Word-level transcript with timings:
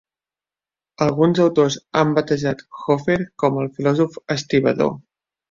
Alguns 1.05 1.41
autors 1.43 1.77
han 2.01 2.15
batejat 2.15 2.65
Hoffer 2.87 3.19
com 3.45 3.61
"el 3.67 3.71
filòsof 3.77 4.19
estibador". 4.39 4.93